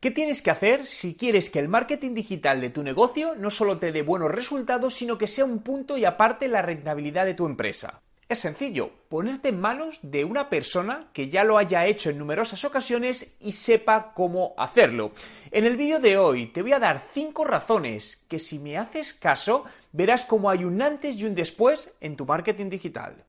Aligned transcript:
¿Qué 0.00 0.12
tienes 0.12 0.42
que 0.42 0.52
hacer 0.52 0.86
si 0.86 1.16
quieres 1.16 1.50
que 1.50 1.58
el 1.58 1.66
marketing 1.66 2.14
digital 2.14 2.60
de 2.60 2.70
tu 2.70 2.84
negocio 2.84 3.34
no 3.34 3.50
solo 3.50 3.78
te 3.78 3.90
dé 3.90 4.02
buenos 4.02 4.30
resultados, 4.30 4.94
sino 4.94 5.18
que 5.18 5.26
sea 5.26 5.44
un 5.44 5.58
punto 5.58 5.96
y 5.96 6.04
aparte 6.04 6.46
la 6.46 6.62
rentabilidad 6.62 7.26
de 7.26 7.34
tu 7.34 7.46
empresa? 7.46 8.00
Es 8.28 8.38
sencillo, 8.38 8.92
ponerte 9.08 9.48
en 9.48 9.60
manos 9.60 9.98
de 10.02 10.24
una 10.24 10.50
persona 10.50 11.08
que 11.12 11.28
ya 11.28 11.42
lo 11.42 11.58
haya 11.58 11.84
hecho 11.86 12.10
en 12.10 12.18
numerosas 12.18 12.64
ocasiones 12.64 13.34
y 13.40 13.50
sepa 13.50 14.12
cómo 14.14 14.54
hacerlo. 14.56 15.10
En 15.50 15.64
el 15.64 15.76
vídeo 15.76 15.98
de 15.98 16.16
hoy 16.16 16.46
te 16.46 16.62
voy 16.62 16.74
a 16.74 16.78
dar 16.78 17.02
5 17.12 17.44
razones 17.44 18.24
que 18.28 18.38
si 18.38 18.60
me 18.60 18.78
haces 18.78 19.14
caso 19.14 19.64
verás 19.90 20.24
cómo 20.26 20.48
hay 20.48 20.64
un 20.64 20.80
antes 20.80 21.16
y 21.16 21.24
un 21.24 21.34
después 21.34 21.90
en 22.00 22.14
tu 22.14 22.24
marketing 22.24 22.70
digital. 22.70 23.24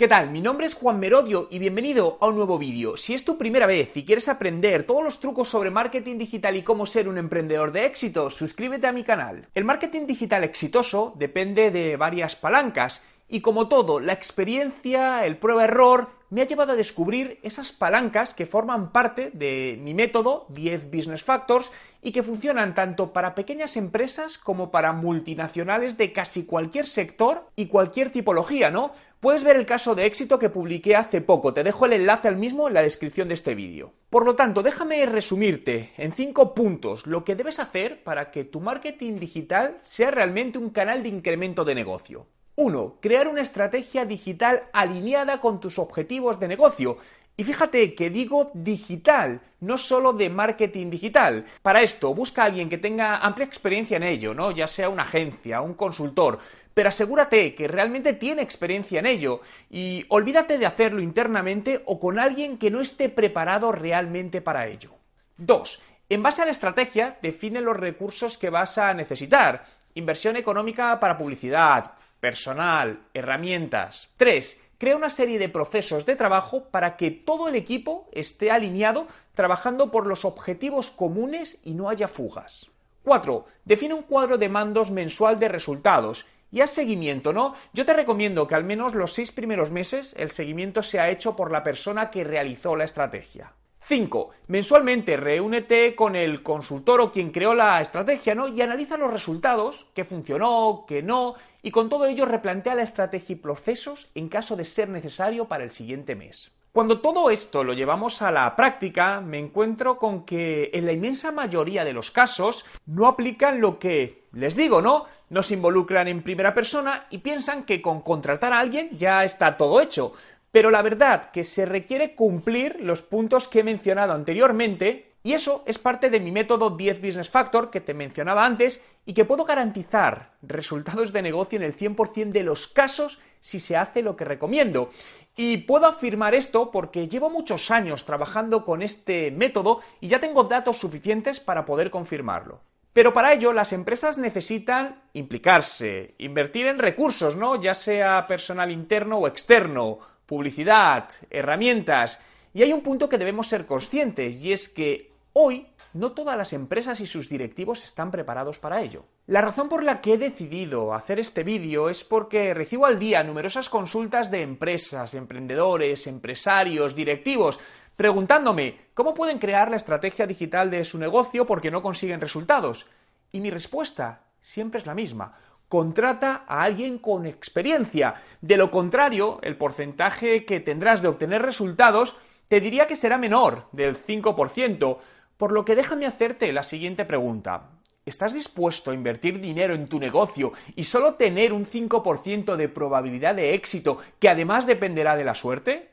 ¿Qué 0.00 0.08
tal? 0.08 0.30
Mi 0.30 0.40
nombre 0.40 0.64
es 0.64 0.72
Juan 0.72 0.98
Merodio 0.98 1.46
y 1.50 1.58
bienvenido 1.58 2.16
a 2.22 2.28
un 2.28 2.36
nuevo 2.36 2.56
vídeo. 2.56 2.96
Si 2.96 3.12
es 3.12 3.22
tu 3.22 3.36
primera 3.36 3.66
vez 3.66 3.94
y 3.98 4.06
quieres 4.06 4.30
aprender 4.30 4.84
todos 4.84 5.04
los 5.04 5.20
trucos 5.20 5.48
sobre 5.48 5.70
marketing 5.70 6.16
digital 6.16 6.56
y 6.56 6.62
cómo 6.62 6.86
ser 6.86 7.06
un 7.06 7.18
emprendedor 7.18 7.70
de 7.70 7.84
éxito, 7.84 8.30
suscríbete 8.30 8.86
a 8.86 8.92
mi 8.92 9.04
canal. 9.04 9.48
El 9.54 9.66
marketing 9.66 10.06
digital 10.06 10.42
exitoso 10.42 11.12
depende 11.16 11.70
de 11.70 11.98
varias 11.98 12.34
palancas 12.34 13.02
y 13.28 13.42
como 13.42 13.68
todo, 13.68 14.00
la 14.00 14.14
experiencia, 14.14 15.26
el 15.26 15.36
prueba-error, 15.36 16.08
me 16.30 16.42
ha 16.42 16.46
llevado 16.46 16.72
a 16.72 16.76
descubrir 16.76 17.40
esas 17.42 17.72
palancas 17.72 18.34
que 18.34 18.46
forman 18.46 18.92
parte 18.92 19.30
de 19.34 19.78
mi 19.82 19.94
método 19.94 20.46
10 20.50 20.90
Business 20.90 21.24
Factors 21.24 21.70
y 22.02 22.12
que 22.12 22.22
funcionan 22.22 22.74
tanto 22.74 23.12
para 23.12 23.34
pequeñas 23.34 23.76
empresas 23.76 24.38
como 24.38 24.70
para 24.70 24.92
multinacionales 24.92 25.98
de 25.98 26.12
casi 26.12 26.44
cualquier 26.44 26.86
sector 26.86 27.48
y 27.56 27.66
cualquier 27.66 28.10
tipología, 28.10 28.70
¿no? 28.70 28.92
Puedes 29.18 29.44
ver 29.44 29.56
el 29.56 29.66
caso 29.66 29.94
de 29.94 30.06
éxito 30.06 30.38
que 30.38 30.48
publiqué 30.48 30.96
hace 30.96 31.20
poco, 31.20 31.52
te 31.52 31.64
dejo 31.64 31.84
el 31.84 31.92
enlace 31.92 32.28
al 32.28 32.36
mismo 32.36 32.68
en 32.68 32.74
la 32.74 32.82
descripción 32.82 33.28
de 33.28 33.34
este 33.34 33.54
vídeo. 33.54 33.92
Por 34.08 34.24
lo 34.24 34.34
tanto, 34.34 34.62
déjame 34.62 35.04
resumirte 35.04 35.92
en 35.98 36.12
5 36.12 36.54
puntos 36.54 37.06
lo 37.06 37.24
que 37.24 37.34
debes 37.34 37.58
hacer 37.58 38.02
para 38.02 38.30
que 38.30 38.44
tu 38.44 38.60
marketing 38.60 39.18
digital 39.18 39.76
sea 39.82 40.10
realmente 40.10 40.58
un 40.58 40.70
canal 40.70 41.02
de 41.02 41.10
incremento 41.10 41.64
de 41.64 41.74
negocio. 41.74 42.28
1. 42.60 42.98
Crear 43.00 43.26
una 43.26 43.40
estrategia 43.40 44.04
digital 44.04 44.64
alineada 44.74 45.40
con 45.40 45.60
tus 45.60 45.78
objetivos 45.78 46.38
de 46.38 46.46
negocio. 46.46 46.98
Y 47.34 47.44
fíjate 47.44 47.94
que 47.94 48.10
digo 48.10 48.50
digital, 48.52 49.40
no 49.60 49.78
solo 49.78 50.12
de 50.12 50.28
marketing 50.28 50.90
digital. 50.90 51.46
Para 51.62 51.80
esto, 51.80 52.12
busca 52.12 52.42
a 52.42 52.44
alguien 52.44 52.68
que 52.68 52.76
tenga 52.76 53.16
amplia 53.16 53.46
experiencia 53.46 53.96
en 53.96 54.02
ello, 54.02 54.34
¿no? 54.34 54.50
Ya 54.50 54.66
sea 54.66 54.90
una 54.90 55.04
agencia, 55.04 55.62
un 55.62 55.72
consultor, 55.72 56.38
pero 56.74 56.90
asegúrate 56.90 57.54
que 57.54 57.66
realmente 57.66 58.12
tiene 58.12 58.42
experiencia 58.42 58.98
en 58.98 59.06
ello 59.06 59.40
y 59.70 60.04
olvídate 60.10 60.58
de 60.58 60.66
hacerlo 60.66 61.00
internamente 61.00 61.82
o 61.86 61.98
con 61.98 62.18
alguien 62.18 62.58
que 62.58 62.70
no 62.70 62.82
esté 62.82 63.08
preparado 63.08 63.72
realmente 63.72 64.42
para 64.42 64.66
ello. 64.66 64.90
2. 65.38 65.80
En 66.10 66.22
base 66.22 66.42
a 66.42 66.44
la 66.44 66.50
estrategia, 66.50 67.16
define 67.22 67.62
los 67.62 67.78
recursos 67.78 68.36
que 68.36 68.50
vas 68.50 68.76
a 68.76 68.92
necesitar. 68.92 69.64
Inversión 69.94 70.36
económica 70.36 71.00
para 71.00 71.16
publicidad, 71.16 71.94
personal, 72.20 73.00
herramientas. 73.14 74.10
3. 74.16 74.60
Crea 74.78 74.96
una 74.96 75.10
serie 75.10 75.38
de 75.38 75.48
procesos 75.48 76.06
de 76.06 76.16
trabajo 76.16 76.64
para 76.70 76.96
que 76.96 77.10
todo 77.10 77.48
el 77.48 77.54
equipo 77.54 78.08
esté 78.12 78.50
alineado 78.50 79.06
trabajando 79.34 79.90
por 79.90 80.06
los 80.06 80.24
objetivos 80.24 80.88
comunes 80.88 81.58
y 81.64 81.74
no 81.74 81.88
haya 81.88 82.08
fugas. 82.08 82.70
4. 83.04 83.46
Define 83.64 83.94
un 83.94 84.02
cuadro 84.02 84.38
de 84.38 84.48
mandos 84.48 84.90
mensual 84.90 85.38
de 85.38 85.48
resultados 85.48 86.26
y 86.52 86.60
haz 86.60 86.70
seguimiento, 86.70 87.32
¿no? 87.32 87.54
Yo 87.72 87.86
te 87.86 87.94
recomiendo 87.94 88.46
que 88.46 88.54
al 88.54 88.64
menos 88.64 88.94
los 88.94 89.12
seis 89.12 89.32
primeros 89.32 89.70
meses 89.70 90.14
el 90.18 90.30
seguimiento 90.30 90.82
sea 90.82 91.10
hecho 91.10 91.36
por 91.36 91.50
la 91.50 91.62
persona 91.62 92.10
que 92.10 92.24
realizó 92.24 92.76
la 92.76 92.84
estrategia. 92.84 93.52
5. 93.90 94.30
Mensualmente 94.46 95.16
reúnete 95.16 95.96
con 95.96 96.14
el 96.14 96.44
consultor 96.44 97.00
o 97.00 97.10
quien 97.10 97.32
creó 97.32 97.54
la 97.54 97.80
estrategia, 97.80 98.36
¿no? 98.36 98.46
Y 98.46 98.62
analiza 98.62 98.96
los 98.96 99.12
resultados, 99.12 99.88
qué 99.94 100.04
funcionó, 100.04 100.84
qué 100.86 101.02
no, 101.02 101.34
y 101.60 101.72
con 101.72 101.88
todo 101.88 102.06
ello 102.06 102.24
replantea 102.24 102.76
la 102.76 102.84
estrategia 102.84 103.32
y 103.32 103.40
procesos 103.40 104.08
en 104.14 104.28
caso 104.28 104.54
de 104.54 104.64
ser 104.64 104.88
necesario 104.88 105.46
para 105.46 105.64
el 105.64 105.72
siguiente 105.72 106.14
mes. 106.14 106.52
Cuando 106.70 107.00
todo 107.00 107.30
esto 107.30 107.64
lo 107.64 107.72
llevamos 107.72 108.22
a 108.22 108.30
la 108.30 108.54
práctica, 108.54 109.20
me 109.20 109.40
encuentro 109.40 109.98
con 109.98 110.24
que 110.24 110.70
en 110.72 110.86
la 110.86 110.92
inmensa 110.92 111.32
mayoría 111.32 111.84
de 111.84 111.92
los 111.92 112.12
casos 112.12 112.64
no 112.86 113.08
aplican 113.08 113.60
lo 113.60 113.80
que 113.80 114.28
les 114.30 114.54
digo, 114.54 114.80
¿no? 114.80 115.06
No 115.30 115.42
se 115.42 115.54
involucran 115.54 116.06
en 116.06 116.22
primera 116.22 116.54
persona 116.54 117.08
y 117.10 117.18
piensan 117.18 117.64
que 117.64 117.82
con 117.82 118.02
contratar 118.02 118.52
a 118.52 118.60
alguien 118.60 118.96
ya 118.96 119.24
está 119.24 119.56
todo 119.56 119.80
hecho. 119.80 120.12
Pero 120.52 120.70
la 120.70 120.82
verdad 120.82 121.30
que 121.30 121.44
se 121.44 121.64
requiere 121.64 122.14
cumplir 122.14 122.78
los 122.80 123.02
puntos 123.02 123.46
que 123.46 123.60
he 123.60 123.64
mencionado 123.64 124.12
anteriormente 124.12 125.10
y 125.22 125.34
eso 125.34 125.62
es 125.66 125.78
parte 125.78 126.08
de 126.08 126.18
mi 126.18 126.32
método 126.32 126.70
10 126.70 127.02
Business 127.02 127.28
Factor 127.28 127.70
que 127.70 127.82
te 127.82 127.92
mencionaba 127.92 128.44
antes 128.44 128.82
y 129.04 129.12
que 129.12 129.26
puedo 129.26 129.44
garantizar 129.44 130.32
resultados 130.40 131.12
de 131.12 131.22
negocio 131.22 131.56
en 131.56 131.62
el 131.62 131.76
100% 131.76 132.30
de 132.30 132.42
los 132.42 132.66
casos 132.66 133.18
si 133.40 133.60
se 133.60 133.76
hace 133.76 134.02
lo 134.02 134.16
que 134.16 134.24
recomiendo. 134.24 134.90
Y 135.36 135.58
puedo 135.58 135.86
afirmar 135.86 136.34
esto 136.34 136.70
porque 136.70 137.06
llevo 137.06 137.28
muchos 137.28 137.70
años 137.70 138.04
trabajando 138.04 138.64
con 138.64 138.82
este 138.82 139.30
método 139.30 139.80
y 140.00 140.08
ya 140.08 140.20
tengo 140.20 140.44
datos 140.44 140.78
suficientes 140.78 141.38
para 141.38 141.66
poder 141.66 141.90
confirmarlo. 141.90 142.60
Pero 142.92 143.12
para 143.12 143.32
ello 143.32 143.52
las 143.52 143.72
empresas 143.72 144.18
necesitan 144.18 145.02
implicarse, 145.12 146.14
invertir 146.18 146.66
en 146.66 146.78
recursos, 146.78 147.36
¿no? 147.36 147.60
Ya 147.60 147.74
sea 147.74 148.26
personal 148.26 148.70
interno 148.70 149.18
o 149.18 149.28
externo, 149.28 150.00
publicidad, 150.30 151.10
herramientas. 151.28 152.20
Y 152.54 152.62
hay 152.62 152.72
un 152.72 152.82
punto 152.82 153.08
que 153.08 153.18
debemos 153.18 153.48
ser 153.48 153.66
conscientes 153.66 154.36
y 154.36 154.52
es 154.52 154.68
que 154.68 155.10
hoy 155.32 155.66
no 155.92 156.12
todas 156.12 156.38
las 156.38 156.52
empresas 156.52 157.00
y 157.00 157.06
sus 157.06 157.28
directivos 157.28 157.84
están 157.84 158.12
preparados 158.12 158.60
para 158.60 158.80
ello. 158.80 159.06
La 159.26 159.40
razón 159.40 159.68
por 159.68 159.82
la 159.82 160.00
que 160.00 160.12
he 160.12 160.18
decidido 160.18 160.94
hacer 160.94 161.18
este 161.18 161.42
vídeo 161.42 161.90
es 161.90 162.04
porque 162.04 162.54
recibo 162.54 162.86
al 162.86 163.00
día 163.00 163.24
numerosas 163.24 163.68
consultas 163.68 164.30
de 164.30 164.42
empresas, 164.42 165.14
emprendedores, 165.14 166.06
empresarios, 166.06 166.94
directivos, 166.94 167.58
preguntándome 167.96 168.76
cómo 168.94 169.14
pueden 169.14 169.40
crear 169.40 169.68
la 169.68 169.78
estrategia 169.78 170.28
digital 170.28 170.70
de 170.70 170.84
su 170.84 170.96
negocio 170.96 171.44
porque 171.44 171.72
no 171.72 171.82
consiguen 171.82 172.20
resultados. 172.20 172.86
Y 173.32 173.40
mi 173.40 173.50
respuesta 173.50 174.22
siempre 174.40 174.78
es 174.78 174.86
la 174.86 174.94
misma 174.94 175.34
contrata 175.70 176.44
a 176.48 176.64
alguien 176.64 176.98
con 176.98 177.26
experiencia. 177.26 178.16
De 178.40 178.56
lo 178.56 178.72
contrario, 178.72 179.38
el 179.42 179.56
porcentaje 179.56 180.44
que 180.44 180.58
tendrás 180.58 181.00
de 181.00 181.06
obtener 181.06 181.42
resultados 181.42 182.16
te 182.48 182.60
diría 182.60 182.88
que 182.88 182.96
será 182.96 183.18
menor 183.18 183.68
del 183.70 183.96
5%, 183.96 184.98
por 185.36 185.52
lo 185.52 185.64
que 185.64 185.76
déjame 185.76 186.06
hacerte 186.06 186.52
la 186.52 186.64
siguiente 186.64 187.04
pregunta. 187.04 187.70
¿Estás 188.04 188.34
dispuesto 188.34 188.90
a 188.90 188.94
invertir 188.94 189.40
dinero 189.40 189.72
en 189.74 189.86
tu 189.86 190.00
negocio 190.00 190.50
y 190.74 190.82
solo 190.82 191.14
tener 191.14 191.52
un 191.52 191.64
5% 191.64 192.56
de 192.56 192.68
probabilidad 192.68 193.36
de 193.36 193.54
éxito 193.54 193.98
que 194.18 194.28
además 194.28 194.66
dependerá 194.66 195.14
de 195.14 195.24
la 195.24 195.36
suerte? 195.36 195.92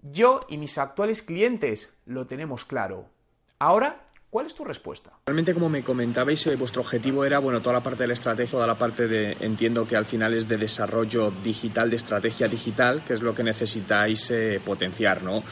Yo 0.00 0.40
y 0.48 0.56
mis 0.56 0.78
actuales 0.78 1.22
clientes 1.22 1.94
lo 2.06 2.26
tenemos 2.26 2.64
claro. 2.64 3.10
Ahora 3.58 4.06
¿Cuál 4.32 4.46
es 4.46 4.54
tu 4.54 4.64
respuesta? 4.64 5.10
Realmente, 5.26 5.52
como 5.52 5.68
me 5.68 5.82
comentabais, 5.82 6.46
eh, 6.46 6.56
vuestro 6.56 6.80
objetivo 6.80 7.26
era, 7.26 7.38
bueno, 7.38 7.60
toda 7.60 7.74
la 7.74 7.82
parte 7.82 8.04
de 8.04 8.06
la 8.06 8.14
estrategia, 8.14 8.52
toda 8.52 8.66
la 8.66 8.76
parte 8.76 9.06
de, 9.06 9.36
entiendo 9.40 9.86
que 9.86 9.94
al 9.94 10.06
final 10.06 10.32
es 10.32 10.48
de 10.48 10.56
desarrollo 10.56 11.30
digital, 11.44 11.90
de 11.90 11.96
estrategia 11.96 12.48
digital, 12.48 13.02
que 13.06 13.12
es 13.12 13.20
lo 13.20 13.34
que 13.34 13.42
necesitáis 13.42 14.30
eh, 14.30 14.58
potenciar, 14.64 15.22
¿no? 15.22 15.42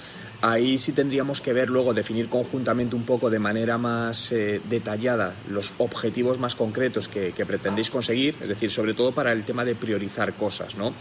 Ahí 0.43 0.79
sí 0.79 0.93
tendríamos 0.93 1.43
que 1.43 1.53
ver 1.53 1.69
luego, 1.69 1.93
definir 1.93 2.31
conjuntamente 2.31 2.97
un 2.97 3.05
poco 3.05 3.29
de 3.29 3.39
manera 3.39 3.77
más 3.77 4.33
eh, 4.33 4.63
detallada 4.71 5.35
los 5.51 5.75
objetivos 5.77 6.39
más 6.39 6.55
concretos 6.55 7.09
que, 7.09 7.35
pretendéis 7.47 7.91
conseguir, 7.91 8.37
es 8.41 8.49
decir, 8.49 8.71
sobre 8.71 8.95
todo 8.95 9.13
para 9.13 9.33
el 9.33 9.45
tema 9.45 9.67
de 9.67 9.75
priorizar 9.75 10.33
cosas, 10.33 10.77
¿no? 10.77 10.95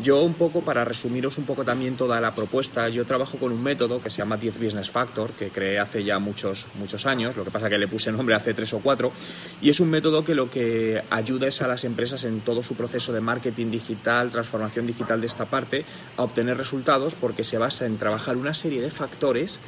Yo 0.00 0.22
un 0.22 0.34
poco, 0.34 0.62
para 0.62 0.84
resumiros 0.84 1.38
un 1.38 1.44
poco 1.44 1.62
también 1.62 1.94
toda 1.94 2.20
la 2.20 2.34
propuesta, 2.34 2.88
yo 2.88 3.04
trabajo 3.04 3.38
con 3.38 3.52
un 3.52 3.62
método 3.62 4.02
que 4.02 4.10
se 4.10 4.18
llama 4.18 4.36
10 4.36 4.58
Business 4.58 4.90
Factor, 4.90 5.30
que 5.32 5.50
creé 5.50 5.78
hace 5.78 6.02
ya 6.02 6.18
muchos, 6.18 6.66
muchos 6.78 7.06
años, 7.06 7.36
lo 7.36 7.44
que 7.44 7.50
pasa 7.50 7.68
que 7.68 7.78
le 7.78 7.86
puse 7.86 8.10
nombre 8.10 8.34
hace 8.34 8.54
tres 8.54 8.72
o 8.72 8.80
cuatro, 8.80 9.12
y 9.60 9.68
es 9.70 9.78
un 9.78 9.90
método 9.90 10.24
que 10.24 10.34
lo 10.34 10.50
que 10.50 11.00
ayuda 11.10 11.46
es 11.46 11.62
a 11.62 11.68
las 11.68 11.84
empresas 11.84 12.24
en 12.24 12.40
todo 12.40 12.62
su 12.64 12.74
proceso 12.74 13.12
de 13.12 13.20
marketing 13.20 13.70
digital, 13.70 14.30
transformación 14.30 14.86
digital 14.86 15.20
de 15.20 15.28
esta 15.28 15.44
parte, 15.44 15.84
a 16.16 16.22
obtener 16.24 16.56
resultados 16.56 17.14
porque 17.14 17.44
se 17.44 17.58
basa 17.58 17.86
en 17.86 17.98
trabajar 17.98 18.36
una 18.36 18.54
serie 18.54 18.79
de 18.80 18.90
factores 18.90 19.58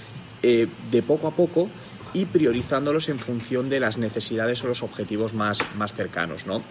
eh, 0.42 0.68
de 0.90 1.02
poco 1.02 1.28
a 1.28 1.30
poco 1.32 1.68
y 2.14 2.26
priorizándolos 2.26 3.08
en 3.08 3.18
función 3.18 3.68
de 3.68 3.80
las 3.80 3.96
necesidades 3.96 4.62
o 4.64 4.68
los 4.68 4.82
objetivos 4.82 5.34
más, 5.34 5.58
más 5.76 5.94
cercanos, 5.94 6.46
¿no? 6.46 6.62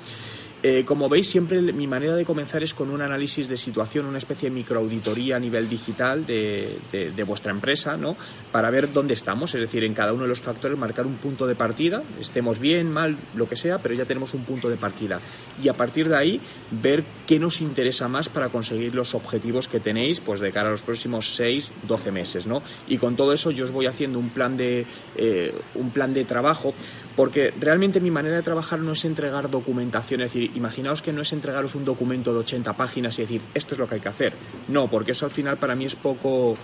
Eh, 0.64 0.86
como 0.86 1.10
veis, 1.10 1.28
siempre 1.28 1.60
mi 1.60 1.88
manera 1.88 2.16
de 2.16 2.24
comenzar 2.24 2.62
es 2.62 2.76
con 2.76 2.92
un 2.92 3.02
análisis 3.02 3.50
de 3.50 3.58
situación, 3.58 4.06
una 4.06 4.20
especie 4.20 4.50
de 4.50 4.56
microauditoría 4.56 5.38
a 5.38 5.40
nivel 5.40 5.68
digital 5.68 6.26
de, 6.26 7.24
vuestra 7.26 7.52
empresa, 7.52 7.98
¿no? 7.98 8.16
Para 8.52 8.70
ver 8.70 8.94
dónde 8.94 9.16
estamos, 9.16 9.56
es 9.56 9.62
decir, 9.62 9.84
en 9.84 9.96
cada 9.96 10.14
uno 10.14 10.24
de 10.24 10.30
los 10.30 10.42
factores 10.42 10.78
marcar 10.78 11.08
un 11.08 11.16
punto 11.16 11.48
de 11.48 11.56
partida, 11.56 12.04
estemos 12.20 12.60
bien, 12.60 12.92
mal, 12.92 13.18
lo 13.36 13.50
que 13.50 13.56
sea, 13.56 13.80
pero 13.80 13.96
ya 13.96 14.06
tenemos 14.06 14.36
un 14.36 14.44
punto 14.44 14.70
de 14.70 14.78
partida. 14.78 15.20
Y 15.64 15.68
a 15.68 15.74
partir 15.74 16.10
de 16.10 16.18
ahí, 16.18 16.42
ver 16.70 17.04
qué 17.26 17.40
nos 17.40 17.62
interesa 17.62 18.08
más 18.08 18.30
para 18.30 18.50
conseguir 18.50 18.94
los 18.94 19.16
objetivos 19.16 19.68
que 19.68 19.80
tenéis, 19.80 20.20
pues 20.20 20.42
de 20.42 20.52
cara 20.52 20.70
a 20.70 20.72
los 20.74 20.84
próximos 20.84 21.36
6, 21.36 21.74
12 21.88 22.12
meses, 22.12 22.46
¿no? 22.46 22.62
Y 22.88 22.98
con 22.98 23.16
todo 23.16 23.34
eso 23.34 23.50
yo 23.50 23.66
os 23.66 23.72
voy 23.72 23.88
haciendo 23.88 24.20
un 24.20 24.30
plan 24.30 24.58
de, 24.58 24.86
eh, 25.16 25.56
un 25.74 25.90
plan 25.90 26.14
de 26.14 26.24
trabajo, 26.26 26.76
porque 27.16 27.54
realmente 27.60 28.00
mi 28.00 28.12
manera 28.12 28.36
de 28.36 28.44
trabajar 28.44 28.80
no 28.80 28.92
es 28.92 29.06
entregar 29.06 29.50
documentación, 29.50 30.22
es 30.22 30.34
decir, 30.34 30.51
imaginaos 30.56 31.02
que 31.02 31.14
no 31.14 31.22
es 31.22 31.34
entregaros 31.34 31.76
un 31.76 31.86
documento 31.86 32.34
de 32.34 32.40
80 32.40 32.74
páginas 32.74 33.18
y 33.20 33.24
decir, 33.24 33.42
esto 33.54 33.76
es 33.76 33.80
lo 33.80 33.88
que 33.88 33.96
hay 33.96 34.02
que 34.02 34.10
hacer. 34.10 34.34
No, 34.68 34.88
porque 34.88 35.12
eso 35.12 35.26
al 35.26 35.32
final 35.32 35.58
para 35.58 35.76
mí 35.76 35.86
es 35.86 35.96
poco, 35.96 36.56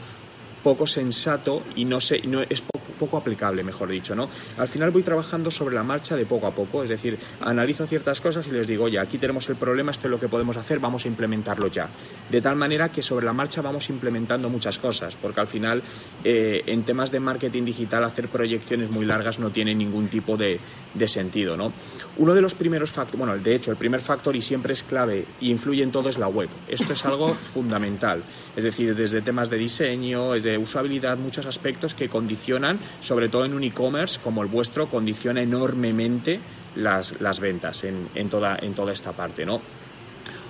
poco 0.64 0.88
sensato 0.88 1.64
y 1.76 1.86
no, 1.86 2.00
sé, 2.02 2.22
no 2.26 2.42
es 2.42 2.62
poco 2.62 2.78
poco 2.98 3.18
aplicable, 3.18 3.64
mejor 3.64 3.90
dicho, 3.90 4.16
¿no? 4.16 4.30
Al 4.58 4.68
final 4.68 4.92
voy 4.92 5.04
trabajando 5.04 5.50
sobre 5.50 5.76
la 5.76 5.84
marcha 5.84 6.16
de 6.16 6.26
poco 6.26 6.48
a 6.48 6.52
poco, 6.52 6.84
es 6.84 6.90
decir, 6.90 7.18
analizo 7.42 7.88
ciertas 7.88 8.20
cosas 8.20 8.46
y 8.48 8.52
les 8.52 8.68
digo, 8.68 8.86
oye, 8.86 9.00
aquí 9.00 9.18
tenemos 9.18 9.48
el 9.50 9.56
problema, 9.56 9.92
esto 9.92 10.08
es 10.08 10.12
lo 10.12 10.20
que 10.20 10.28
podemos 10.28 10.58
hacer, 10.58 10.80
vamos 10.80 11.06
a 11.06 11.08
implementarlo 11.08 11.68
ya. 11.68 11.88
De 12.30 12.42
tal 12.42 12.56
manera 12.56 12.90
que 12.90 13.02
sobre 13.02 13.26
la 13.26 13.34
marcha 13.34 13.62
vamos 13.62 13.90
implementando 13.90 14.50
muchas 14.50 14.80
cosas, 14.80 15.16
porque 15.16 15.40
al 15.40 15.48
final 15.48 15.82
eh, 16.24 16.64
en 16.66 16.84
temas 16.84 17.12
de 17.12 17.20
marketing 17.20 17.64
digital 17.64 18.04
hacer 18.04 18.28
proyecciones 18.28 18.90
muy 18.90 19.06
largas 19.06 19.40
no 19.40 19.52
tiene 19.52 19.74
ningún 19.74 20.08
tipo 20.08 20.36
de, 20.36 20.60
de 20.98 21.08
sentido, 21.08 21.56
¿no? 21.56 21.72
Uno 22.18 22.34
de 22.34 22.42
los 22.42 22.56
primeros 22.56 22.92
factores, 22.92 23.20
bueno, 23.20 23.38
de 23.38 23.56
hecho, 23.56 23.72
el 23.72 23.78
primer 23.78 24.02
factor 24.02 24.36
y 24.36 24.42
siempre 24.42 24.74
es 24.74 24.84
clave 24.84 25.26
y 25.40 25.52
influye 25.52 25.84
en 25.84 25.92
todo 25.92 26.10
es 26.10 26.18
la 26.18 26.28
web. 26.28 26.50
Esto 26.68 26.94
es 26.94 27.06
algo 27.06 27.28
fundamental, 27.54 28.24
es 28.56 28.64
decir, 28.64 28.96
desde 28.96 29.22
temas 29.22 29.50
de 29.50 29.58
diseño, 29.58 30.34
de 30.34 30.58
usabilidad, 30.58 31.18
muchos 31.18 31.46
aspectos 31.46 31.94
que 31.94 32.10
condicionan 32.10 32.80
sobre 33.02 33.30
todo 33.30 33.46
en 33.46 33.54
un 33.54 33.64
e-commerce 33.64 34.20
como 34.24 34.42
el 34.42 34.50
vuestro, 34.50 34.88
condiciona 34.88 35.42
enormemente 35.42 36.40
las, 36.76 37.20
las 37.22 37.40
ventas 37.40 37.84
en, 37.84 38.08
en, 38.16 38.30
toda, 38.30 38.58
en 38.62 38.74
toda 38.74 38.94
esta 38.94 39.12
parte, 39.12 39.46
¿no? 39.46 39.62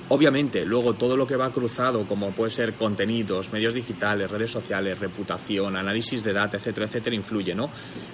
Obviamente, 0.09 0.63
luego 0.63 0.93
todo 0.93 1.17
lo 1.17 1.27
que 1.27 1.35
va 1.35 1.51
cruzado, 1.51 2.05
como 2.05 2.31
puede 2.31 2.51
ser 2.51 2.73
contenidos, 2.75 3.51
medios 3.51 3.73
digitales, 3.73 4.31
redes 4.31 4.51
sociales, 4.51 4.99
reputación, 4.99 5.75
análisis 5.75 6.23
de 6.23 6.31
data, 6.31 6.55
etcétera, 6.55 6.85
etcétera, 6.85 7.13
influye, 7.13 7.53
¿no? 7.53 7.69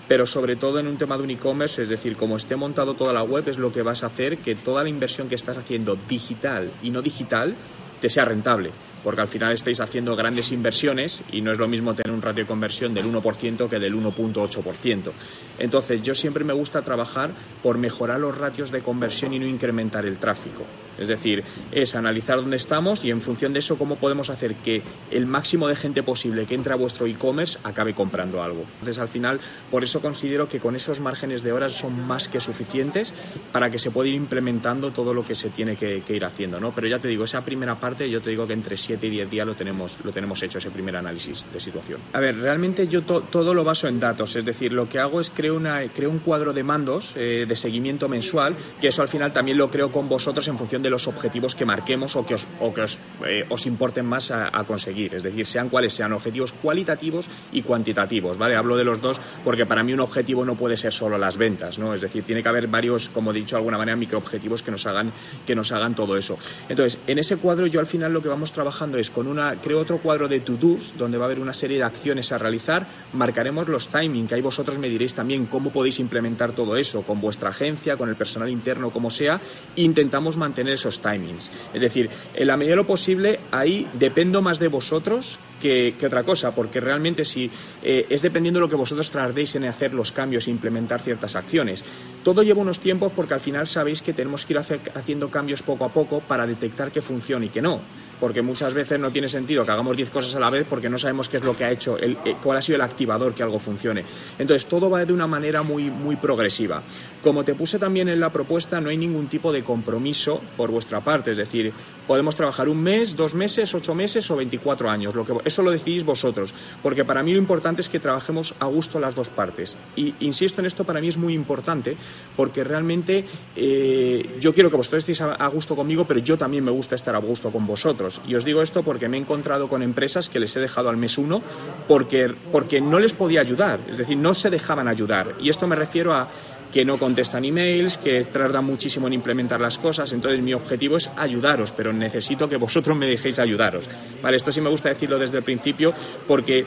Pero 0.07 0.25
sobre 0.25 0.55
todo 0.55 0.79
en 0.79 0.87
un 0.87 0.97
tema 0.97 1.17
de 1.17 1.23
un 1.23 1.29
e-commerce, 1.29 1.83
es 1.83 1.89
decir, 1.89 2.15
como 2.15 2.37
esté 2.37 2.55
montado 2.55 2.95
toda 2.95 3.13
la 3.13 3.21
web, 3.21 3.47
es 3.47 3.59
lo 3.59 3.71
que 3.71 3.83
vas 3.83 4.03
a 4.03 4.07
hacer 4.07 4.39
que 4.39 4.55
toda 4.55 4.81
la 4.81 4.89
inversión 4.89 5.29
que 5.29 5.35
estás 5.35 5.57
haciendo 5.57 5.95
digital 6.09 6.71
y 6.81 6.89
no 6.89 7.03
digital 7.03 7.53
te 8.01 8.09
sea 8.09 8.25
rentable 8.25 8.71
porque 9.03 9.21
al 9.21 9.27
final 9.27 9.51
estáis 9.51 9.79
haciendo 9.81 10.15
grandes 10.15 10.51
inversiones 10.51 11.21
y 11.31 11.41
no 11.41 11.51
es 11.51 11.57
lo 11.57 11.67
mismo 11.67 11.93
tener 11.93 12.15
un 12.15 12.21
ratio 12.21 12.43
de 12.43 12.47
conversión 12.47 12.93
del 12.93 13.05
1% 13.05 13.69
que 13.69 13.79
del 13.79 13.95
1.8%. 13.95 15.11
Entonces, 15.59 16.01
yo 16.01 16.15
siempre 16.15 16.43
me 16.43 16.53
gusta 16.53 16.81
trabajar 16.81 17.31
por 17.61 17.77
mejorar 17.77 18.19
los 18.19 18.37
ratios 18.37 18.71
de 18.71 18.81
conversión 18.81 19.33
y 19.33 19.39
no 19.39 19.45
incrementar 19.45 20.05
el 20.05 20.17
tráfico. 20.17 20.63
Es 20.97 21.07
decir, 21.07 21.43
es 21.71 21.95
analizar 21.95 22.37
dónde 22.37 22.57
estamos 22.57 23.03
y 23.05 23.11
en 23.11 23.21
función 23.21 23.53
de 23.53 23.59
eso 23.59 23.77
cómo 23.77 23.95
podemos 23.95 24.29
hacer 24.29 24.55
que 24.55 24.81
el 25.11 25.25
máximo 25.25 25.67
de 25.67 25.75
gente 25.75 26.03
posible 26.03 26.45
que 26.45 26.55
entre 26.55 26.73
a 26.73 26.75
vuestro 26.75 27.05
e-commerce 27.05 27.59
acabe 27.63 27.93
comprando 27.93 28.43
algo. 28.43 28.63
Entonces, 28.79 28.99
al 28.99 29.07
final, 29.07 29.39
por 29.71 29.83
eso 29.83 30.01
considero 30.01 30.47
que 30.47 30.59
con 30.59 30.75
esos 30.75 30.99
márgenes 30.99 31.43
de 31.43 31.51
horas 31.51 31.73
son 31.73 32.05
más 32.05 32.27
que 32.27 32.39
suficientes 32.39 33.13
para 33.51 33.69
que 33.69 33.79
se 33.79 33.91
pueda 33.91 34.09
ir 34.09 34.15
implementando 34.15 34.91
todo 34.91 35.13
lo 35.13 35.25
que 35.25 35.35
se 35.35 35.49
tiene 35.49 35.75
que, 35.75 36.03
ir 36.07 36.25
haciendo. 36.25 36.59
¿no? 36.59 36.71
Pero 36.71 36.87
ya 36.87 36.99
te 36.99 37.07
digo, 37.07 37.23
esa 37.23 37.43
primera 37.43 37.75
parte 37.75 38.09
yo 38.09 38.21
te 38.21 38.29
digo 38.29 38.45
que 38.45 38.53
entre 38.53 38.77
7 38.77 39.07
y 39.07 39.09
10 39.09 39.29
días 39.29 39.47
lo 39.47 39.55
tenemos, 39.55 39.97
lo 40.03 40.11
tenemos 40.11 40.41
hecho, 40.43 40.59
ese 40.59 40.69
primer 40.69 40.95
análisis 40.95 41.45
de 41.51 41.59
situación. 41.59 41.99
A 42.13 42.19
ver, 42.19 42.37
realmente 42.37 42.87
yo 42.87 43.01
todo 43.01 43.53
lo 43.53 43.63
baso 43.63 43.87
en 43.87 43.99
datos, 43.99 44.35
es 44.35 44.45
decir, 44.45 44.71
lo 44.71 44.87
que 44.87 44.99
hago 44.99 45.19
es 45.19 45.31
creo, 45.31 45.55
una, 45.55 45.81
creo 45.87 46.09
un 46.09 46.19
cuadro 46.19 46.53
de 46.53 46.63
mandos 46.63 47.13
eh, 47.15 47.45
de 47.47 47.55
seguimiento 47.55 48.07
mensual, 48.07 48.55
que 48.79 48.89
eso 48.89 49.01
al 49.01 49.07
final 49.07 49.33
también 49.33 49.57
lo 49.57 49.71
creo 49.71 49.91
con 49.91 50.07
vosotros 50.07 50.47
en 50.47 50.57
función 50.57 50.82
de 50.83 50.89
los 50.89 51.07
objetivos 51.07 51.55
que 51.55 51.65
marquemos 51.65 52.15
o 52.15 52.25
que 52.25 52.35
os, 52.35 52.45
o 52.59 52.73
que 52.73 52.81
os, 52.81 52.99
eh, 53.25 53.45
importen 53.65 54.05
más 54.05 54.31
a, 54.31 54.51
conseguir. 54.65 55.15
Es 55.15 55.23
decir, 55.23 55.45
sean 55.45 55.69
cuáles 55.69 55.93
sean 55.93 56.13
objetivos 56.13 56.53
cualitativos 56.53 57.25
y 57.51 57.61
cuantitativos. 57.61 58.37
¿vale? 58.37 58.55
Hablo 58.55 58.77
de 58.77 58.83
los 58.83 59.01
dos 59.01 59.19
porque 59.43 59.65
para 59.65 59.83
mí 59.83 59.93
un 59.93 60.01
objetivo 60.01 60.45
no 60.45 60.55
puede 60.55 60.77
ser 60.77 60.93
solo 60.93 61.17
las 61.17 61.37
ventas. 61.37 61.79
¿no? 61.79 61.93
Es 61.93 62.01
decir, 62.01 62.23
tiene 62.23 62.43
que 62.43 62.49
haber 62.49 62.67
varios, 62.67 63.09
como 63.09 63.31
he 63.31 63.33
dicho 63.33 63.55
de 63.55 63.59
alguna 63.59 63.77
manera, 63.77 63.95
microobjetivos 63.95 64.61
que 64.61 64.71
nos 64.71 64.85
hagan, 64.85 65.11
que 65.45 65.55
nos 65.55 65.71
hagan 65.71 65.95
todo 65.95 66.17
eso. 66.17 66.37
Entonces, 66.69 66.99
en 67.07 67.19
ese 67.19 67.37
cuadro 67.37 67.65
yo 67.67 67.79
al 67.79 67.87
final 67.87 68.13
lo 68.13 68.21
que 68.21 68.29
vamos 68.29 68.51
trabajando 68.51 68.97
es 68.97 69.09
con 69.09 69.27
una, 69.27 69.55
creo 69.55 69.79
otro 69.79 69.97
cuadro 69.97 70.27
de 70.27 70.41
to-dos, 70.41 70.93
donde 70.97 71.17
va 71.17 71.25
a 71.25 71.27
haber 71.27 71.39
una 71.39 71.53
serie 71.53 71.77
de 71.77 71.83
acciones 71.83 72.31
a 72.31 72.37
realizar. 72.37 72.85
Marcaremos 73.13 73.67
los 73.67 73.87
timing, 73.87 74.27
que 74.27 74.35
ahí 74.35 74.41
vosotros 74.41 74.77
me 74.77 74.89
diréis 74.89 75.13
también 75.13 75.45
cómo 75.45 75.71
podéis 75.71 75.99
implementar 75.99 76.51
todo 76.51 76.75
eso 76.75 77.03
con 77.03 77.21
vuestra 77.21 77.49
agencia, 77.49 77.97
con 77.97 78.09
el 78.09 78.15
personal 78.15 78.49
interno, 78.49 78.89
como 78.89 79.09
sea. 79.09 79.39
intentamos 79.75 80.37
mantener 80.37 80.72
esos 80.73 81.01
timings. 81.01 81.51
Es 81.73 81.81
decir, 81.81 82.09
en 82.33 82.47
la 82.47 82.57
medida 82.57 82.73
de 82.73 82.77
lo 82.77 82.87
posible, 82.87 83.39
ahí 83.51 83.87
dependo 83.93 84.41
más 84.41 84.59
de 84.59 84.67
vosotros 84.67 85.39
que, 85.61 85.95
otra 86.05 86.23
cosa, 86.23 86.53
porque 86.53 86.81
realmente 86.81 87.23
si 87.23 87.49
eh, 87.81 88.05
es 88.09 88.21
dependiendo 88.21 88.59
de 88.59 88.65
lo 88.65 88.69
que 88.69 88.75
vosotros 88.75 89.09
tardéis 89.09 89.55
en 89.55 89.63
hacer 89.63 89.93
los 89.93 90.11
cambios 90.11 90.47
e 90.47 90.51
implementar 90.51 91.01
ciertas 91.01 91.35
acciones. 91.35 91.85
Todo 92.23 92.43
lleva 92.43 92.61
unos 92.61 92.79
tiempos 92.79 93.13
porque 93.15 93.33
al 93.33 93.39
final 93.39 93.65
sabéis 93.65 94.01
que 94.01 94.13
tenemos 94.13 94.45
que 94.45 94.53
ir 94.53 94.59
haciendo 94.59 95.29
cambios 95.29 95.61
poco 95.61 95.85
a 95.85 95.89
poco 95.89 96.19
para 96.19 96.45
detectar 96.45 96.91
que 96.91 97.01
funciona 97.01 97.45
y 97.45 97.49
que 97.49 97.61
no 97.61 97.79
porque 98.23 98.41
muchas 98.41 98.73
veces 98.73 98.97
no 99.01 99.11
tiene 99.11 99.27
sentido 99.27 99.65
que 99.65 99.71
hagamos 99.71 99.97
10 99.97 100.09
cosas 100.09 100.33
a 100.35 100.39
la 100.39 100.49
vez 100.49 100.65
porque 100.69 100.89
no 100.89 100.97
sabemos 100.97 101.27
qué 101.27 101.37
es 101.37 101.43
lo 101.43 101.57
que 101.57 101.65
ha 101.65 101.71
hecho, 101.71 101.97
eh, 101.99 102.15
cuál 102.41 102.57
ha 102.57 102.61
sido 102.61 102.77
el 102.77 102.81
activador 102.81 103.33
que 103.33 103.43
algo 103.43 103.59
funcione. 103.59 104.05
Entonces, 104.39 104.65
todo 104.67 104.89
va 104.89 105.03
de 105.03 105.11
una 105.11 105.27
manera 105.27 105.61
muy, 105.61 105.89
muy 105.89 106.15
progresiva. 106.15 106.81
Como 107.23 107.45
te 107.45 107.55
puse 107.55 107.79
también 107.79 108.09
en 108.09 108.19
la 108.19 108.31
propuesta, 108.31 108.81
no 108.81 108.89
hay 108.89 108.97
ningún 108.97 109.27
tipo 109.27 109.53
de 109.53 109.63
compromiso 109.63 110.41
por 110.57 110.71
vuestra 110.71 110.99
parte, 110.99 111.31
es 111.31 111.37
decir, 111.37 111.71
podemos 112.05 112.35
trabajar 112.35 112.67
un 112.67 112.83
mes, 112.83 113.15
dos 113.15 113.33
meses, 113.33 113.73
ocho 113.73 113.95
meses 113.95 114.29
o 114.29 114.35
24 114.35 114.89
años. 114.89 115.15
Lo 115.15 115.25
que, 115.25 115.33
eso 115.45 115.61
lo 115.61 115.71
decidís 115.71 116.03
vosotros, 116.03 116.53
porque 116.81 117.05
para 117.05 117.23
mí 117.23 117.31
lo 117.31 117.39
importante 117.39 117.81
es 117.81 117.87
que 117.87 117.99
trabajemos 117.99 118.53
a 118.59 118.65
gusto 118.65 118.99
las 118.99 119.15
dos 119.15 119.29
partes. 119.29 119.77
Y 119.95 120.13
insisto 120.19 120.59
en 120.59 120.67
esto, 120.67 120.83
para 120.83 120.99
mí 120.99 121.07
es 121.07 121.17
muy 121.17 121.33
importante, 121.33 121.95
porque 122.35 122.63
realmente 122.63 123.23
eh, 123.55 124.37
yo 124.41 124.53
quiero 124.53 124.69
que 124.69 124.75
vosotros 124.75 124.99
estéis 124.99 125.21
a 125.21 125.47
gusto 125.47 125.75
conmigo, 125.75 126.05
pero 126.05 126.19
yo 126.19 126.37
también 126.37 126.63
me 126.63 126.71
gusta 126.71 126.95
estar 126.95 127.15
a 127.15 127.19
gusto 127.19 127.51
con 127.51 127.65
vosotros. 127.65 128.19
Y 128.27 128.35
os 128.35 128.43
digo 128.43 128.61
esto 128.61 128.83
porque 128.83 129.07
me 129.07 129.17
he 129.17 129.21
encontrado 129.21 129.67
con 129.69 129.81
empresas 129.81 130.29
que 130.29 130.39
les 130.39 130.55
he 130.57 130.59
dejado 130.59 130.89
al 130.89 130.97
mes 130.97 131.17
uno 131.17 131.41
porque, 131.87 132.33
porque 132.51 132.81
no 132.81 132.99
les 132.99 133.13
podía 133.13 133.41
ayudar, 133.41 133.79
es 133.89 133.97
decir, 133.97 134.17
no 134.17 134.33
se 134.33 134.49
dejaban 134.49 134.87
ayudar. 134.87 135.33
Y 135.39 135.49
esto 135.49 135.67
me 135.67 135.75
refiero 135.75 136.13
a 136.13 136.27
que 136.73 136.83
no 136.83 136.97
contestan 136.97 137.45
emails, 137.45 137.99
que 137.99 138.23
tardan 138.25 138.65
muchísimo 138.65 139.07
en 139.07 139.13
implementar 139.13 139.61
las 139.61 139.77
cosas. 139.77 140.11
Entonces 140.11 140.41
mi 140.41 140.53
objetivo 140.53 140.97
es 140.97 141.09
ayudaros, 141.15 141.71
pero 141.71 141.93
necesito 141.93 142.49
que 142.49 142.57
vosotros 142.57 142.97
me 142.97 143.05
dejéis 143.05 143.37
ayudaros. 143.37 143.87
Vale, 144.21 144.37
esto 144.37 144.51
sí 144.51 144.59
me 144.59 144.69
gusta 144.69 144.89
decirlo 144.89 145.19
desde 145.19 145.37
el 145.37 145.43
principio 145.43 145.93
porque 146.27 146.65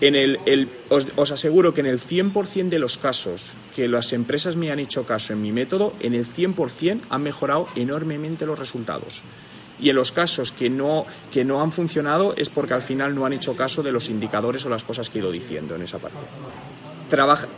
en 0.00 0.16
el, 0.16 0.68
os, 0.88 1.06
os, 1.14 1.30
aseguro 1.30 1.74
que 1.74 1.80
en 1.80 1.86
el 1.86 2.00
100% 2.00 2.70
de 2.70 2.78
los 2.78 2.96
casos 2.96 3.52
que 3.76 3.86
las 3.86 4.12
empresas 4.12 4.56
me 4.56 4.72
han 4.72 4.78
hecho 4.78 5.04
caso 5.04 5.34
en 5.34 5.42
mi 5.42 5.52
método, 5.52 5.92
en 6.00 6.14
el 6.14 6.26
100% 6.26 7.00
han 7.10 7.22
mejorado 7.22 7.68
enormemente 7.76 8.46
los 8.46 8.58
resultados 8.58 9.22
y 9.80 9.90
en 9.90 9.96
los 9.96 10.12
casos 10.12 10.52
que 10.52 10.70
no, 10.70 11.04
que 11.32 11.44
no 11.44 11.60
han 11.60 11.72
funcionado 11.72 12.34
es 12.36 12.48
porque 12.48 12.74
al 12.74 12.82
final 12.82 13.14
no 13.14 13.26
han 13.26 13.32
hecho 13.32 13.54
caso 13.54 13.82
de 13.82 13.92
los 13.92 14.08
indicadores 14.08 14.64
o 14.64 14.70
las 14.70 14.84
cosas 14.84 15.10
que 15.10 15.18
he 15.18 15.20
ido 15.20 15.30
diciendo 15.30 15.74
en 15.74 15.82
esa 15.82 15.98
parte. 15.98 16.18
Trabaja, 17.10 17.48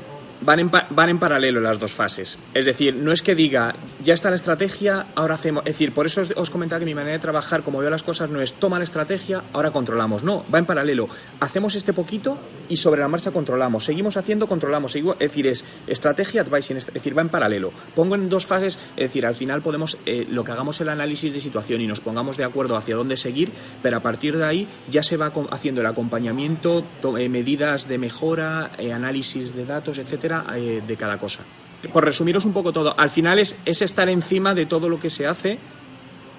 van 0.45 0.59
en, 0.61 0.71
van 0.71 1.09
en 1.09 1.19
paralelo 1.19 1.61
las 1.61 1.79
dos 1.79 1.93
fases. 1.93 2.39
Es 2.53 2.65
decir, 2.65 2.95
no 2.95 3.13
es 3.13 3.23
que 3.23 3.35
diga, 3.35 3.75
ya 4.05 4.15
está 4.15 4.31
la 4.31 4.37
estrategia, 4.37 5.07
ahora 5.15 5.35
hacemos. 5.35 5.65
Es 5.67 5.73
decir, 5.73 5.93
por 5.93 6.07
eso 6.07 6.23
os, 6.37 6.51
comentaba 6.51 6.79
que 6.79 6.85
mi 6.85 6.95
manera 6.95 7.15
de 7.15 7.21
trabajar, 7.21 7.63
como 7.63 7.79
veo 7.79 7.91
las 7.91 8.03
cosas, 8.03 8.29
no 8.31 8.41
es 8.41 8.53
toma 8.55 8.79
la 8.79 8.85
estrategia, 8.85 9.43
ahora 9.53 9.71
controlamos. 9.71 10.23
No, 10.23 10.45
va 10.55 10.59
en 10.59 10.67
paralelo. 10.67 11.09
Hacemos 11.41 11.75
este 11.75 11.93
poquito 11.93 12.39
y 12.69 12.77
sobre 12.77 13.01
la 13.01 13.09
marcha 13.09 13.31
controlamos. 13.31 13.85
Seguimos 13.85 14.17
haciendo, 14.17 14.47
controlamos. 14.47 14.95
es 14.95 15.19
decir, 15.19 15.47
es 15.47 15.65
estrategia, 15.87 16.43
advising, 16.43 16.77
es 16.77 16.93
decir, 16.93 17.17
va 17.17 17.23
en 17.23 17.31
paralelo. 17.31 17.73
Pongo 17.95 18.15
en 18.15 18.29
dos 18.29 18.47
fases, 18.47 18.79
es 18.97 19.05
decir, 19.09 19.27
al 19.27 19.35
final 19.35 19.63
podemos, 19.63 19.97
eh, 20.05 20.27
lo 20.31 20.45
que 20.45 20.53
hagamos 20.53 20.81
el 20.81 20.91
análisis 20.91 21.33
de 21.33 21.41
situación 21.41 21.81
y 21.81 21.87
nos 21.87 22.01
pongamos 22.01 22.37
de 22.37 22.45
acuerdo 22.45 22.77
hacia 22.77 22.97
dónde 22.97 23.17
seguir, 23.17 23.51
pero 23.83 23.97
a 23.97 24.01
partir 24.01 24.37
de 24.37 24.45
ahí 24.45 24.69
ya 24.91 25.03
se 25.03 25.17
va 25.17 25.33
haciendo 25.51 25.81
el 25.81 25.87
acompañamiento, 25.87 26.85
eh, 27.19 27.29
medidas 27.29 27.89
de 27.89 27.99
mejora, 27.99 28.71
eh, 28.79 28.93
análisis 28.93 29.55
de 29.55 29.65
datos, 29.65 29.99
etcétera 29.99 30.45
eh, 30.55 30.83
de 30.87 30.97
cada 30.97 31.19
cosa. 31.19 31.41
Por 31.93 32.05
resumiros 32.05 32.45
un 32.45 32.53
poco 32.53 32.73
todo, 32.73 32.99
al 32.99 33.11
final 33.11 33.38
es, 33.38 33.57
estar 33.64 34.09
encima 34.09 34.55
de 34.55 34.67
todo 34.67 34.88
lo 34.88 35.00
que 35.00 35.11
se 35.11 35.26
hace 35.26 35.59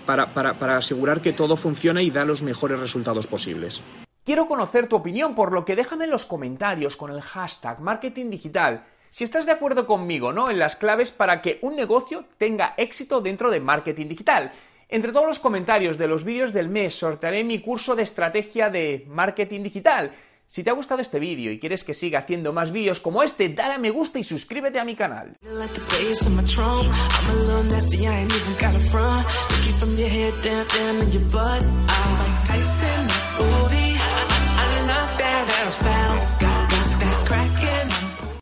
para, 0.05 0.27
para 0.27 0.77
asegurar 0.77 1.21
que 1.21 1.33
todo 1.33 1.55
funciona 1.55 2.01
y 2.01 2.11
da 2.11 2.25
los 2.25 2.41
mejores 2.41 2.79
resultados 2.79 3.27
posibles. 3.27 3.81
Quiero 4.23 4.47
conocer 4.47 4.87
tu 4.87 4.95
opinión, 4.95 5.35
por 5.35 5.51
lo 5.51 5.65
que 5.65 5.75
déjame 5.75 6.05
en 6.05 6.11
los 6.11 6.25
comentarios 6.25 6.95
con 6.95 7.11
el 7.11 7.21
hashtag 7.21 7.79
marketing 7.79 8.29
digital 8.29 8.85
si 9.15 9.23
estás 9.23 9.45
de 9.45 9.53
acuerdo 9.53 9.87
conmigo, 9.87 10.33
¿no? 10.33 10.51
En 10.51 10.59
las 10.59 10.75
claves 10.75 11.09
para 11.09 11.41
que 11.41 11.57
un 11.61 11.77
negocio 11.77 12.25
tenga 12.37 12.73
éxito 12.75 13.21
dentro 13.21 13.49
de 13.49 13.61
marketing 13.61 14.09
digital. 14.09 14.51
Entre 14.89 15.13
todos 15.13 15.25
los 15.25 15.39
comentarios 15.39 15.97
de 15.97 16.09
los 16.09 16.25
vídeos 16.25 16.51
del 16.51 16.67
mes 16.67 16.95
sortearé 16.95 17.45
mi 17.45 17.59
curso 17.59 17.95
de 17.95 18.03
estrategia 18.03 18.69
de 18.69 19.05
marketing 19.07 19.63
digital. 19.63 20.11
Si 20.49 20.63
te 20.63 20.69
ha 20.69 20.73
gustado 20.73 21.01
este 21.01 21.19
vídeo 21.19 21.51
y 21.51 21.59
quieres 21.59 21.83
que 21.83 21.93
siga 21.93 22.19
haciendo 22.19 22.53
más 22.53 22.71
vídeos 22.71 22.99
como 22.99 23.23
este, 23.23 23.49
dale 23.49 23.73
a 23.73 23.79
me 23.79 23.89
gusta 23.89 24.19
y 24.19 24.23
suscríbete 24.23 24.79
a 24.79 24.85
mi 24.85 24.95
canal. 24.95 25.35